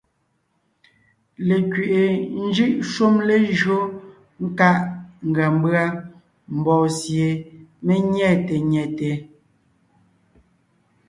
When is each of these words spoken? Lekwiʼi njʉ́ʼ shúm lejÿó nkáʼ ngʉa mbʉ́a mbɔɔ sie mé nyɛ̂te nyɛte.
Lekwiʼi 1.47 2.03
njʉ́ʼ 2.45 2.73
shúm 2.91 3.15
lejÿó 3.27 3.79
nkáʼ 4.45 4.77
ngʉa 5.29 5.47
mbʉ́a 5.57 5.83
mbɔɔ 6.57 6.85
sie 6.99 7.27
mé 7.85 7.93
nyɛ̂te 8.13 8.55
nyɛte. 8.71 9.09